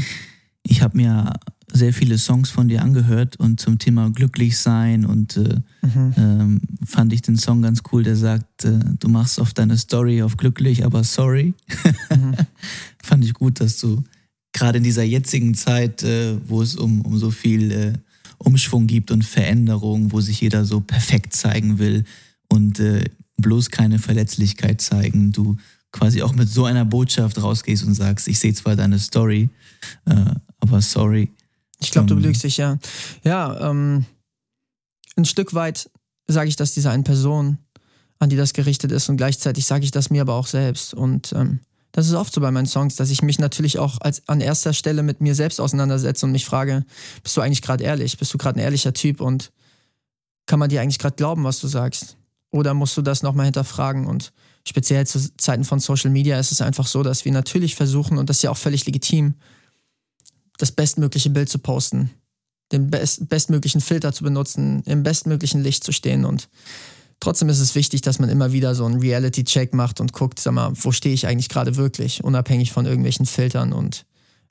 [0.64, 1.34] Ich habe mir
[1.72, 6.14] sehr viele Songs von dir angehört und zum Thema glücklich sein und äh, mhm.
[6.16, 10.22] ähm, fand ich den Song ganz cool, der sagt, äh, du machst auf deine Story
[10.22, 11.54] auf glücklich, aber sorry.
[12.10, 12.36] Mhm.
[13.04, 14.04] fand ich gut, dass du
[14.54, 17.94] gerade in dieser jetzigen Zeit, äh, wo es um, um so viel äh,
[18.38, 22.06] Umschwung gibt und Veränderung, wo sich jeder so perfekt zeigen will
[22.50, 23.06] und äh,
[23.38, 25.58] bloß keine Verletzlichkeit zeigen, du
[25.92, 29.50] quasi auch mit so einer Botschaft rausgehst und sagst, ich sehe zwar deine Story,
[30.06, 30.26] äh,
[30.60, 31.32] aber sorry.
[31.80, 32.78] Ich glaube, du ähm, belügst dich, ja.
[33.24, 34.06] Ja, ähm,
[35.16, 35.90] ein Stück weit
[36.28, 37.58] sage ich das dieser einen Person,
[38.20, 41.34] an die das gerichtet ist und gleichzeitig sage ich das mir aber auch selbst und
[41.34, 41.60] ähm,
[41.98, 44.74] das ist oft so bei meinen Songs, dass ich mich natürlich auch als an erster
[44.74, 46.86] Stelle mit mir selbst auseinandersetze und mich frage,
[47.24, 48.20] bist du eigentlich gerade ehrlich?
[48.20, 49.52] Bist du gerade ein ehrlicher Typ und
[50.46, 52.18] kann man dir eigentlich gerade glauben, was du sagst?
[52.52, 54.06] Oder musst du das nochmal hinterfragen?
[54.06, 54.32] Und
[54.68, 58.30] speziell zu Zeiten von Social Media ist es einfach so, dass wir natürlich versuchen, und
[58.30, 59.36] das ist ja auch völlig legitim,
[60.58, 62.10] das bestmögliche Bild zu posten,
[62.72, 66.50] den best bestmöglichen Filter zu benutzen, im bestmöglichen Licht zu stehen und
[67.20, 70.54] Trotzdem ist es wichtig, dass man immer wieder so einen Reality-Check macht und guckt, sag
[70.54, 74.06] mal, wo stehe ich eigentlich gerade wirklich, unabhängig von irgendwelchen Filtern und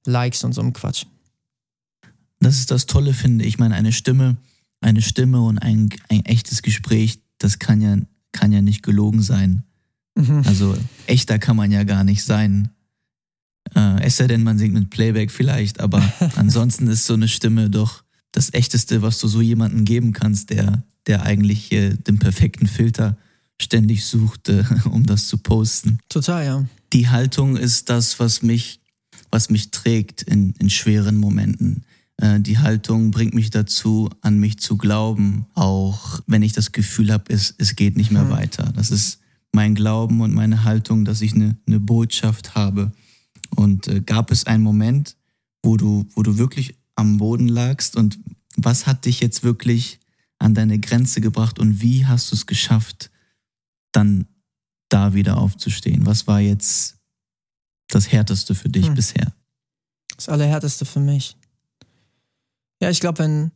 [0.05, 1.05] Likes und so einem Quatsch.
[2.41, 3.55] Das ist das Tolle, finde ich.
[3.55, 4.37] Ich meine, eine Stimme,
[4.81, 7.97] eine Stimme und ein, ein echtes Gespräch, das kann ja,
[8.33, 9.63] kann ja nicht gelogen sein.
[10.17, 10.43] Mhm.
[10.45, 10.77] Also
[11.07, 12.71] echter kann man ja gar nicht sein.
[13.75, 16.03] Äh, es sei denn, man singt mit Playback vielleicht, aber
[16.37, 18.03] ansonsten ist so eine Stimme doch
[18.33, 23.17] das Echteste, was du so jemandem geben kannst, der, der eigentlich äh, den perfekten Filter
[23.61, 25.99] ständig sucht, äh, um das zu posten.
[26.09, 26.65] Total, ja.
[26.93, 28.81] Die Haltung ist das, was mich,
[29.31, 31.85] was mich trägt in, in schweren Momenten.
[32.19, 37.13] Äh, die Haltung bringt mich dazu, an mich zu glauben, auch wenn ich das Gefühl
[37.13, 38.31] habe, es, es geht nicht mehr hm.
[38.31, 38.73] weiter.
[38.77, 39.19] Das ist
[39.57, 42.93] mein Glauben und meine Haltung, dass ich eine, eine Botschaft habe.
[43.57, 45.17] Und äh, gab es einen Moment,
[45.63, 48.19] wo du, wo du wirklich am Boden lagst und
[48.57, 49.99] was hat dich jetzt wirklich
[50.39, 53.11] an deine Grenze gebracht und wie hast du es geschafft,
[53.93, 54.27] dann
[54.91, 56.05] da wieder aufzustehen?
[56.05, 56.99] Was war jetzt
[57.89, 58.95] das Härteste für dich hm.
[58.95, 59.33] bisher?
[60.17, 61.37] Das Allerhärteste für mich.
[62.83, 63.53] Ja, ich glaube, wenn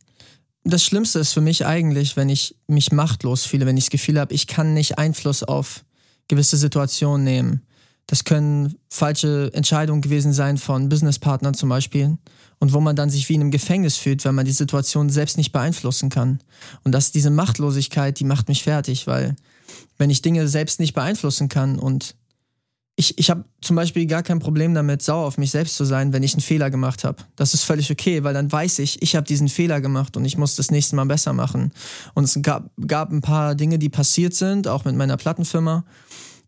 [0.63, 4.19] das Schlimmste ist für mich eigentlich, wenn ich mich machtlos fühle, wenn ich das Gefühl
[4.19, 5.85] habe, ich kann nicht Einfluss auf
[6.31, 7.61] gewisse Situationen nehmen.
[8.07, 12.17] Das können falsche Entscheidungen gewesen sein von Businesspartnern zum Beispiel
[12.59, 15.37] und wo man dann sich wie in einem Gefängnis fühlt, wenn man die Situation selbst
[15.37, 16.39] nicht beeinflussen kann.
[16.83, 19.35] Und dass diese Machtlosigkeit, die macht mich fertig, weil
[19.97, 22.15] wenn ich Dinge selbst nicht beeinflussen kann und
[22.95, 26.13] ich, ich habe zum Beispiel gar kein Problem damit, sauer auf mich selbst zu sein,
[26.13, 27.23] wenn ich einen Fehler gemacht habe.
[27.35, 30.37] Das ist völlig okay, weil dann weiß ich, ich habe diesen Fehler gemacht und ich
[30.37, 31.71] muss das nächste Mal besser machen.
[32.13, 35.85] Und es gab, gab ein paar Dinge, die passiert sind, auch mit meiner Plattenfirma,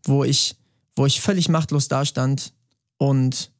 [0.04, 0.56] wo ich,
[0.94, 2.52] wo ich völlig machtlos dastand
[2.98, 3.50] und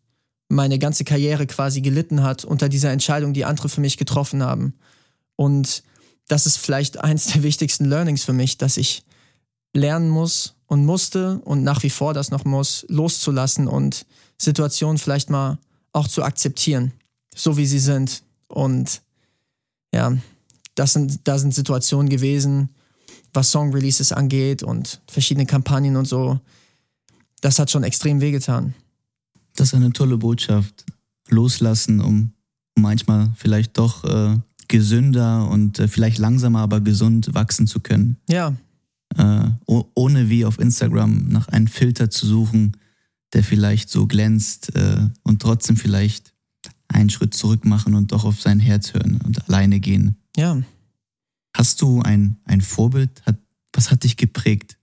[0.48, 4.74] meine ganze Karriere quasi gelitten hat unter dieser Entscheidung, die andere für mich getroffen haben.
[5.36, 5.82] Und
[6.28, 9.02] das ist vielleicht eins der wichtigsten Learnings für mich, dass ich
[9.72, 14.06] lernen muss und musste und nach wie vor das noch muss, loszulassen und
[14.36, 15.58] Situationen vielleicht mal
[15.92, 16.92] auch zu akzeptieren,
[17.32, 18.24] so wie sie sind.
[18.48, 19.00] Und
[19.94, 20.16] ja,
[20.74, 22.70] das sind, da sind Situationen gewesen,
[23.32, 26.40] was Song-Releases angeht und verschiedene Kampagnen und so.
[27.40, 28.74] Das hat schon extrem wehgetan.
[29.54, 30.84] Das ist eine tolle Botschaft.
[31.28, 32.32] Loslassen, um
[32.74, 38.16] manchmal vielleicht doch äh, gesünder und äh, vielleicht langsamer, aber gesund wachsen zu können.
[38.28, 38.54] Ja.
[39.16, 42.76] Äh, ohne wie auf Instagram nach einem Filter zu suchen,
[43.32, 46.32] der vielleicht so glänzt äh, und trotzdem vielleicht
[46.88, 50.16] einen Schritt zurück machen und doch auf sein Herz hören und alleine gehen.
[50.36, 50.60] Ja.
[51.56, 53.22] Hast du ein, ein Vorbild?
[53.26, 53.36] Hat,
[53.72, 54.76] was hat dich geprägt?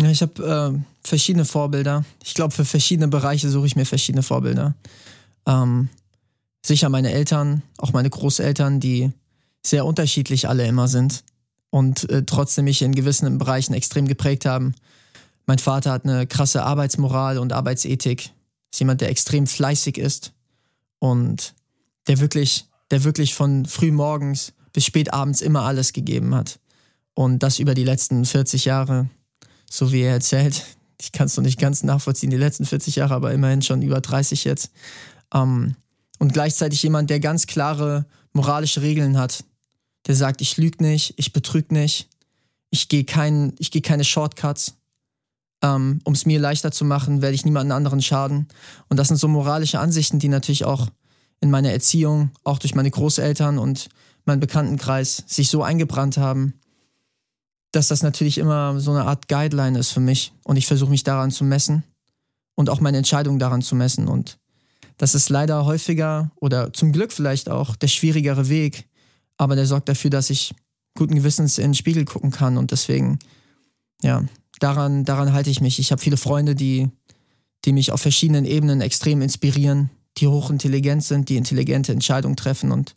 [0.00, 2.04] Ja, ich habe äh, verschiedene Vorbilder.
[2.22, 4.74] Ich glaube, für verschiedene Bereiche suche ich mir verschiedene Vorbilder.
[5.46, 5.88] Ähm,
[6.64, 9.12] sicher meine Eltern, auch meine Großeltern, die
[9.64, 11.24] sehr unterschiedlich alle immer sind
[11.76, 14.74] und äh, trotzdem mich in gewissen Bereichen extrem geprägt haben.
[15.44, 18.30] Mein Vater hat eine krasse Arbeitsmoral und Arbeitsethik.
[18.72, 20.32] Ist jemand, der extrem fleißig ist
[21.00, 21.52] und
[22.06, 26.60] der wirklich, der wirklich von früh morgens bis spät abends immer alles gegeben hat.
[27.12, 29.10] Und das über die letzten 40 Jahre,
[29.70, 30.64] so wie er erzählt,
[30.98, 34.00] ich kann es noch nicht ganz nachvollziehen, die letzten 40 Jahre, aber immerhin schon über
[34.00, 34.70] 30 jetzt.
[35.34, 35.76] Ähm,
[36.18, 39.44] und gleichzeitig jemand, der ganz klare moralische Regeln hat.
[40.06, 42.08] Der sagt, ich lüge nicht, ich betrüge nicht,
[42.70, 44.74] ich gehe kein, geh keine Shortcuts.
[45.62, 48.46] Ähm, um es mir leichter zu machen, werde ich niemanden anderen schaden.
[48.88, 50.88] Und das sind so moralische Ansichten, die natürlich auch
[51.40, 53.88] in meiner Erziehung, auch durch meine Großeltern und
[54.26, 56.54] meinen Bekanntenkreis sich so eingebrannt haben,
[57.72, 60.32] dass das natürlich immer so eine Art Guideline ist für mich.
[60.44, 61.84] Und ich versuche mich daran zu messen
[62.54, 64.08] und auch meine Entscheidungen daran zu messen.
[64.08, 64.38] Und
[64.98, 68.88] das ist leider häufiger oder zum Glück vielleicht auch der schwierigere Weg,
[69.36, 70.54] aber der sorgt dafür, dass ich
[70.96, 72.56] guten Gewissens in den Spiegel gucken kann.
[72.56, 73.18] Und deswegen,
[74.02, 74.24] ja,
[74.58, 75.78] daran, daran halte ich mich.
[75.78, 76.88] Ich habe viele Freunde, die,
[77.64, 82.72] die mich auf verschiedenen Ebenen extrem inspirieren, die hochintelligent sind, die intelligente Entscheidungen treffen.
[82.72, 82.94] Und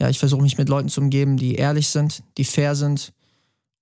[0.00, 3.12] ja, ich versuche mich mit Leuten zu umgeben, die ehrlich sind, die fair sind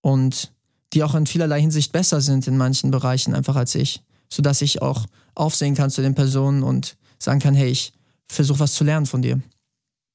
[0.01, 0.53] und
[0.93, 4.81] die auch in vielerlei Hinsicht besser sind in manchen Bereichen einfach als ich, sodass ich
[4.81, 7.93] auch aufsehen kann zu den Personen und sagen kann, hey, ich
[8.27, 9.41] versuche was zu lernen von dir.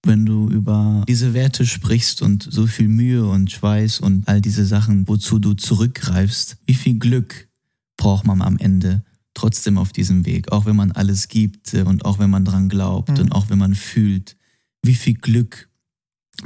[0.05, 4.65] Wenn du über diese Werte sprichst und so viel Mühe und Schweiß und all diese
[4.65, 7.47] Sachen, wozu du zurückgreifst, wie viel Glück
[7.95, 12.19] braucht man am Ende trotzdem auf diesem Weg, auch wenn man alles gibt und auch
[12.19, 13.19] wenn man dran glaubt mhm.
[13.19, 14.35] und auch wenn man fühlt,
[14.83, 15.69] wie viel Glück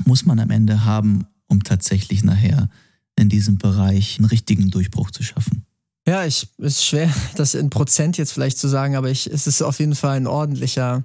[0.05, 2.69] muss man am Ende haben, um tatsächlich nachher
[3.15, 5.65] in diesem Bereich einen richtigen Durchbruch zu schaffen?
[6.07, 9.61] Ja, ich ist schwer, das in Prozent jetzt vielleicht zu sagen, aber ich, es ist
[9.61, 11.03] auf jeden Fall ein ordentlicher,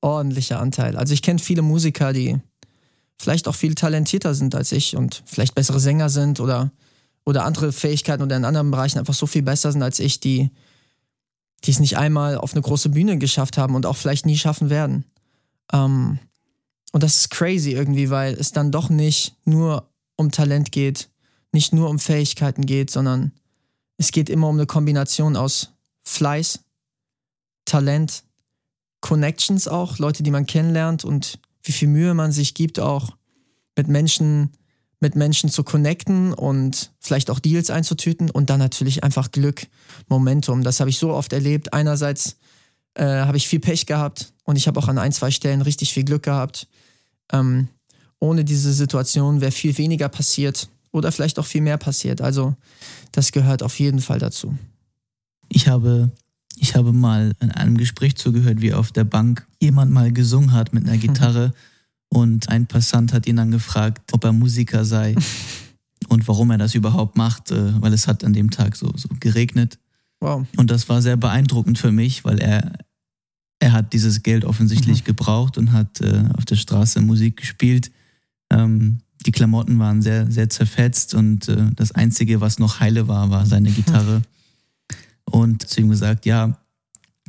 [0.00, 0.96] ordentlicher Anteil.
[0.96, 2.38] Also ich kenne viele Musiker, die
[3.18, 6.70] vielleicht auch viel talentierter sind als ich und vielleicht bessere Sänger sind oder,
[7.24, 10.50] oder andere Fähigkeiten oder in anderen Bereichen einfach so viel besser sind als ich, die,
[11.64, 14.70] die es nicht einmal auf eine große Bühne geschafft haben und auch vielleicht nie schaffen
[14.70, 15.04] werden.
[15.72, 16.18] Ähm,
[16.92, 21.10] und das ist crazy irgendwie, weil es dann doch nicht nur um Talent geht,
[21.52, 23.32] nicht nur um Fähigkeiten geht, sondern
[23.96, 25.72] es geht immer um eine Kombination aus
[26.04, 26.60] Fleiß,
[27.66, 28.24] Talent,
[29.00, 33.16] Connections auch, Leute, die man kennenlernt und wie viel Mühe man sich gibt, auch
[33.76, 34.50] mit Menschen,
[35.00, 39.66] mit Menschen zu connecten und vielleicht auch Deals einzutüten und dann natürlich einfach Glück,
[40.08, 40.62] Momentum.
[40.62, 41.72] Das habe ich so oft erlebt.
[41.72, 42.36] Einerseits
[42.94, 45.92] äh, habe ich viel Pech gehabt und ich habe auch an ein, zwei Stellen richtig
[45.92, 46.68] viel Glück gehabt.
[47.32, 47.68] Ähm,
[48.18, 52.20] ohne diese Situation wäre viel weniger passiert oder vielleicht auch viel mehr passiert.
[52.20, 52.54] Also
[53.12, 54.56] das gehört auf jeden Fall dazu.
[55.48, 56.10] Ich habe,
[56.60, 60.72] ich habe mal in einem Gespräch zugehört, wie auf der Bank jemand mal gesungen hat
[60.74, 61.52] mit einer Gitarre
[62.10, 65.14] und ein Passant hat ihn dann gefragt, ob er Musiker sei
[66.08, 69.08] und warum er das überhaupt macht, äh, weil es hat an dem Tag so, so
[69.20, 69.78] geregnet.
[70.20, 70.46] Wow.
[70.56, 72.72] Und das war sehr beeindruckend für mich, weil er,
[73.58, 75.04] er hat dieses Geld offensichtlich mhm.
[75.06, 77.90] gebraucht und hat äh, auf der Straße Musik gespielt.
[78.52, 83.30] Ähm, die Klamotten waren sehr, sehr zerfetzt und äh, das Einzige, was noch heile war,
[83.30, 84.22] war seine Gitarre.
[85.30, 86.58] Und zu ihm gesagt, ja,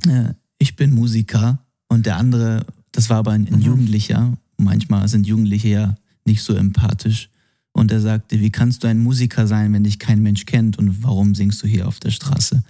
[0.05, 1.59] äh, ich bin Musiker.
[1.87, 3.61] Und der andere, das war aber ein, ein mhm.
[3.61, 4.37] Jugendlicher.
[4.57, 7.29] Manchmal sind Jugendliche ja nicht so empathisch.
[7.73, 11.03] Und er sagte, wie kannst du ein Musiker sein, wenn dich kein Mensch kennt und
[11.03, 12.63] warum singst du hier auf der Straße?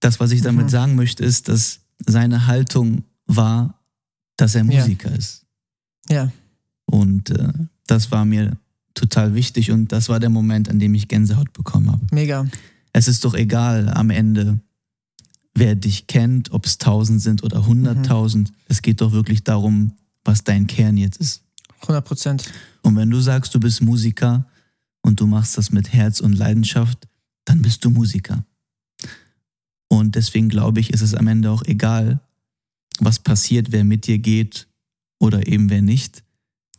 [0.00, 0.70] Das, was ich damit mhm.
[0.70, 3.80] sagen möchte, ist, dass seine Haltung war,
[4.36, 5.16] dass er Musiker ja.
[5.16, 5.46] ist.
[6.08, 6.32] Ja.
[6.86, 7.52] Und äh,
[7.86, 8.56] das war mir
[8.94, 12.06] total wichtig und das war der Moment, an dem ich Gänsehaut bekommen habe.
[12.10, 12.46] Mega.
[12.96, 14.58] Es ist doch egal am Ende,
[15.54, 18.50] wer dich kennt, ob es tausend sind oder hunderttausend.
[18.50, 18.56] Mhm.
[18.68, 19.92] Es geht doch wirklich darum,
[20.24, 21.42] was dein Kern jetzt ist.
[21.82, 22.52] 100 Prozent.
[22.82, 24.46] Und wenn du sagst, du bist Musiker
[25.02, 27.06] und du machst das mit Herz und Leidenschaft,
[27.44, 28.44] dann bist du Musiker.
[29.88, 32.20] Und deswegen glaube ich, ist es am Ende auch egal,
[32.98, 34.68] was passiert, wer mit dir geht
[35.18, 36.24] oder eben wer nicht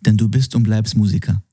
[0.01, 1.43] denn du bist und bleibst Musiker.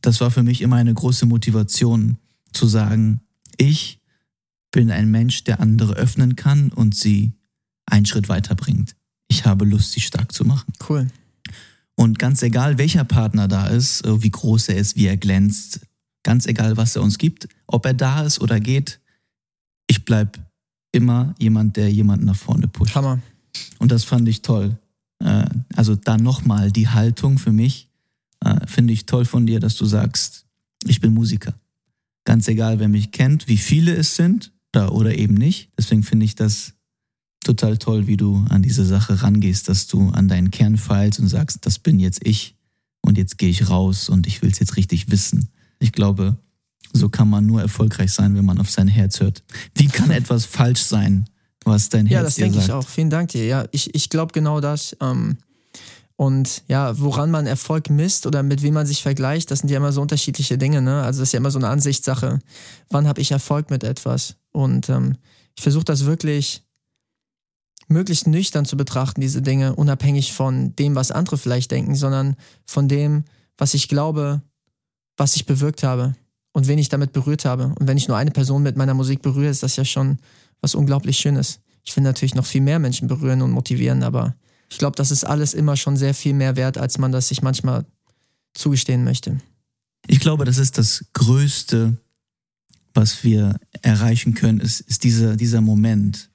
[0.00, 2.18] Das war für mich immer eine große Motivation
[2.52, 3.20] zu sagen,
[3.58, 4.00] ich
[4.70, 7.32] bin ein Mensch, der andere öffnen kann und sie
[7.86, 8.96] einen Schritt weiterbringt.
[9.28, 10.72] Ich habe Lust, sie stark zu machen.
[10.88, 11.08] Cool.
[11.96, 15.80] Und ganz egal, welcher Partner da ist, äh, wie groß er ist, wie er glänzt,
[16.22, 19.00] ganz egal, was er uns gibt, ob er da ist oder geht,
[19.86, 20.40] ich bleibe
[20.92, 22.94] immer jemand, der jemanden nach vorne pusht.
[22.94, 23.20] Hammer.
[23.78, 24.76] Und das fand ich toll.
[25.20, 25.44] Äh,
[25.76, 27.88] also da nochmal die Haltung für mich,
[28.40, 30.46] äh, finde ich toll von dir, dass du sagst,
[30.86, 31.54] ich bin Musiker.
[32.24, 35.70] Ganz egal, wer mich kennt, wie viele es sind oder, oder eben nicht.
[35.78, 36.74] Deswegen finde ich das
[37.44, 41.28] total toll, wie du an diese Sache rangehst, dass du an deinen Kern feilst und
[41.28, 42.56] sagst, das bin jetzt ich
[43.02, 45.50] und jetzt gehe ich raus und ich will es jetzt richtig wissen.
[45.78, 46.38] Ich glaube,
[46.92, 49.42] so kann man nur erfolgreich sein, wenn man auf sein Herz hört.
[49.74, 51.28] Wie kann etwas falsch sein,
[51.64, 52.88] was dein Herz Ja, das denke ich auch.
[52.88, 53.44] Vielen Dank dir.
[53.44, 54.96] Ja, ich, ich glaube genau das.
[55.00, 55.36] Ähm,
[56.16, 59.78] und ja, woran man Erfolg misst oder mit wem man sich vergleicht, das sind ja
[59.78, 60.80] immer so unterschiedliche Dinge.
[60.80, 61.02] Ne?
[61.02, 62.38] Also das ist ja immer so eine Ansichtssache.
[62.90, 64.36] Wann habe ich Erfolg mit etwas?
[64.52, 65.16] Und ähm,
[65.56, 66.62] ich versuche das wirklich
[67.88, 72.88] möglichst nüchtern zu betrachten, diese Dinge, unabhängig von dem, was andere vielleicht denken, sondern von
[72.88, 73.24] dem,
[73.58, 74.40] was ich glaube,
[75.16, 76.14] was ich bewirkt habe
[76.52, 77.74] und wen ich damit berührt habe.
[77.78, 80.18] Und wenn ich nur eine Person mit meiner Musik berühre, ist das ja schon
[80.60, 81.60] was unglaublich Schönes.
[81.82, 84.34] Ich will natürlich noch viel mehr Menschen berühren und motivieren, aber
[84.74, 87.42] ich glaube, das ist alles immer schon sehr viel mehr wert, als man das sich
[87.42, 87.86] manchmal
[88.54, 89.38] zugestehen möchte.
[90.08, 91.96] Ich glaube, das ist das Größte,
[92.92, 96.28] was wir erreichen können, ist, ist dieser, dieser Moment.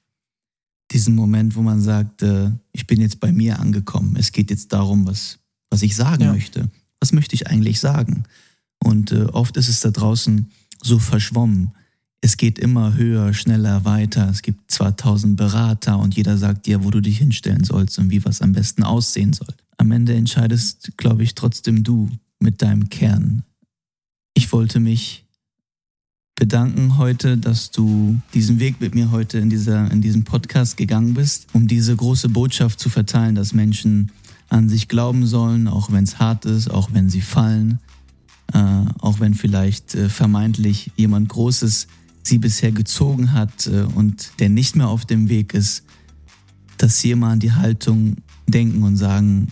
[0.90, 4.16] Diesen Moment, wo man sagt, äh, ich bin jetzt bei mir angekommen.
[4.16, 6.32] Es geht jetzt darum, was, was ich sagen ja.
[6.32, 6.70] möchte.
[6.98, 8.24] Was möchte ich eigentlich sagen?
[8.82, 10.50] Und äh, oft ist es da draußen
[10.82, 11.72] so verschwommen.
[12.22, 14.28] Es geht immer höher, schneller, weiter.
[14.28, 18.10] Es gibt zwar tausend Berater und jeder sagt dir, wo du dich hinstellen sollst und
[18.10, 19.54] wie was am besten aussehen soll.
[19.78, 23.42] Am Ende entscheidest, glaube ich, trotzdem du mit deinem Kern.
[24.34, 25.24] Ich wollte mich
[26.34, 31.14] bedanken heute, dass du diesen Weg mit mir heute in, dieser, in diesem Podcast gegangen
[31.14, 34.12] bist, um diese große Botschaft zu verteilen, dass Menschen
[34.48, 37.78] an sich glauben sollen, auch wenn es hart ist, auch wenn sie fallen,
[38.52, 38.58] äh,
[39.00, 41.86] auch wenn vielleicht äh, vermeintlich jemand Großes
[42.22, 45.84] sie bisher gezogen hat äh, und der nicht mehr auf dem Weg ist,
[46.76, 49.48] dass sie immer an die Haltung denken und sagen,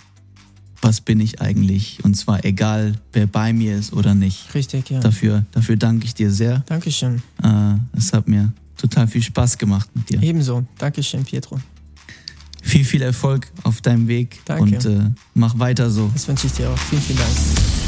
[0.81, 2.05] was bin ich eigentlich?
[2.05, 4.55] Und zwar egal, wer bei mir ist oder nicht.
[4.55, 5.01] Richtig, ja.
[5.01, 6.61] Dafür, dafür danke ich dir sehr.
[6.67, 7.23] Dankeschön.
[7.43, 10.23] Äh, es hat mir total viel Spaß gemacht mit dir.
[10.23, 10.65] Ebenso.
[10.79, 11.59] Dankeschön, Pietro.
[12.63, 14.63] Viel, viel Erfolg auf deinem Weg Danke.
[14.63, 16.11] und äh, mach weiter so.
[16.13, 16.79] Das wünsche ich dir auch.
[16.79, 17.88] Vielen, vielen Dank.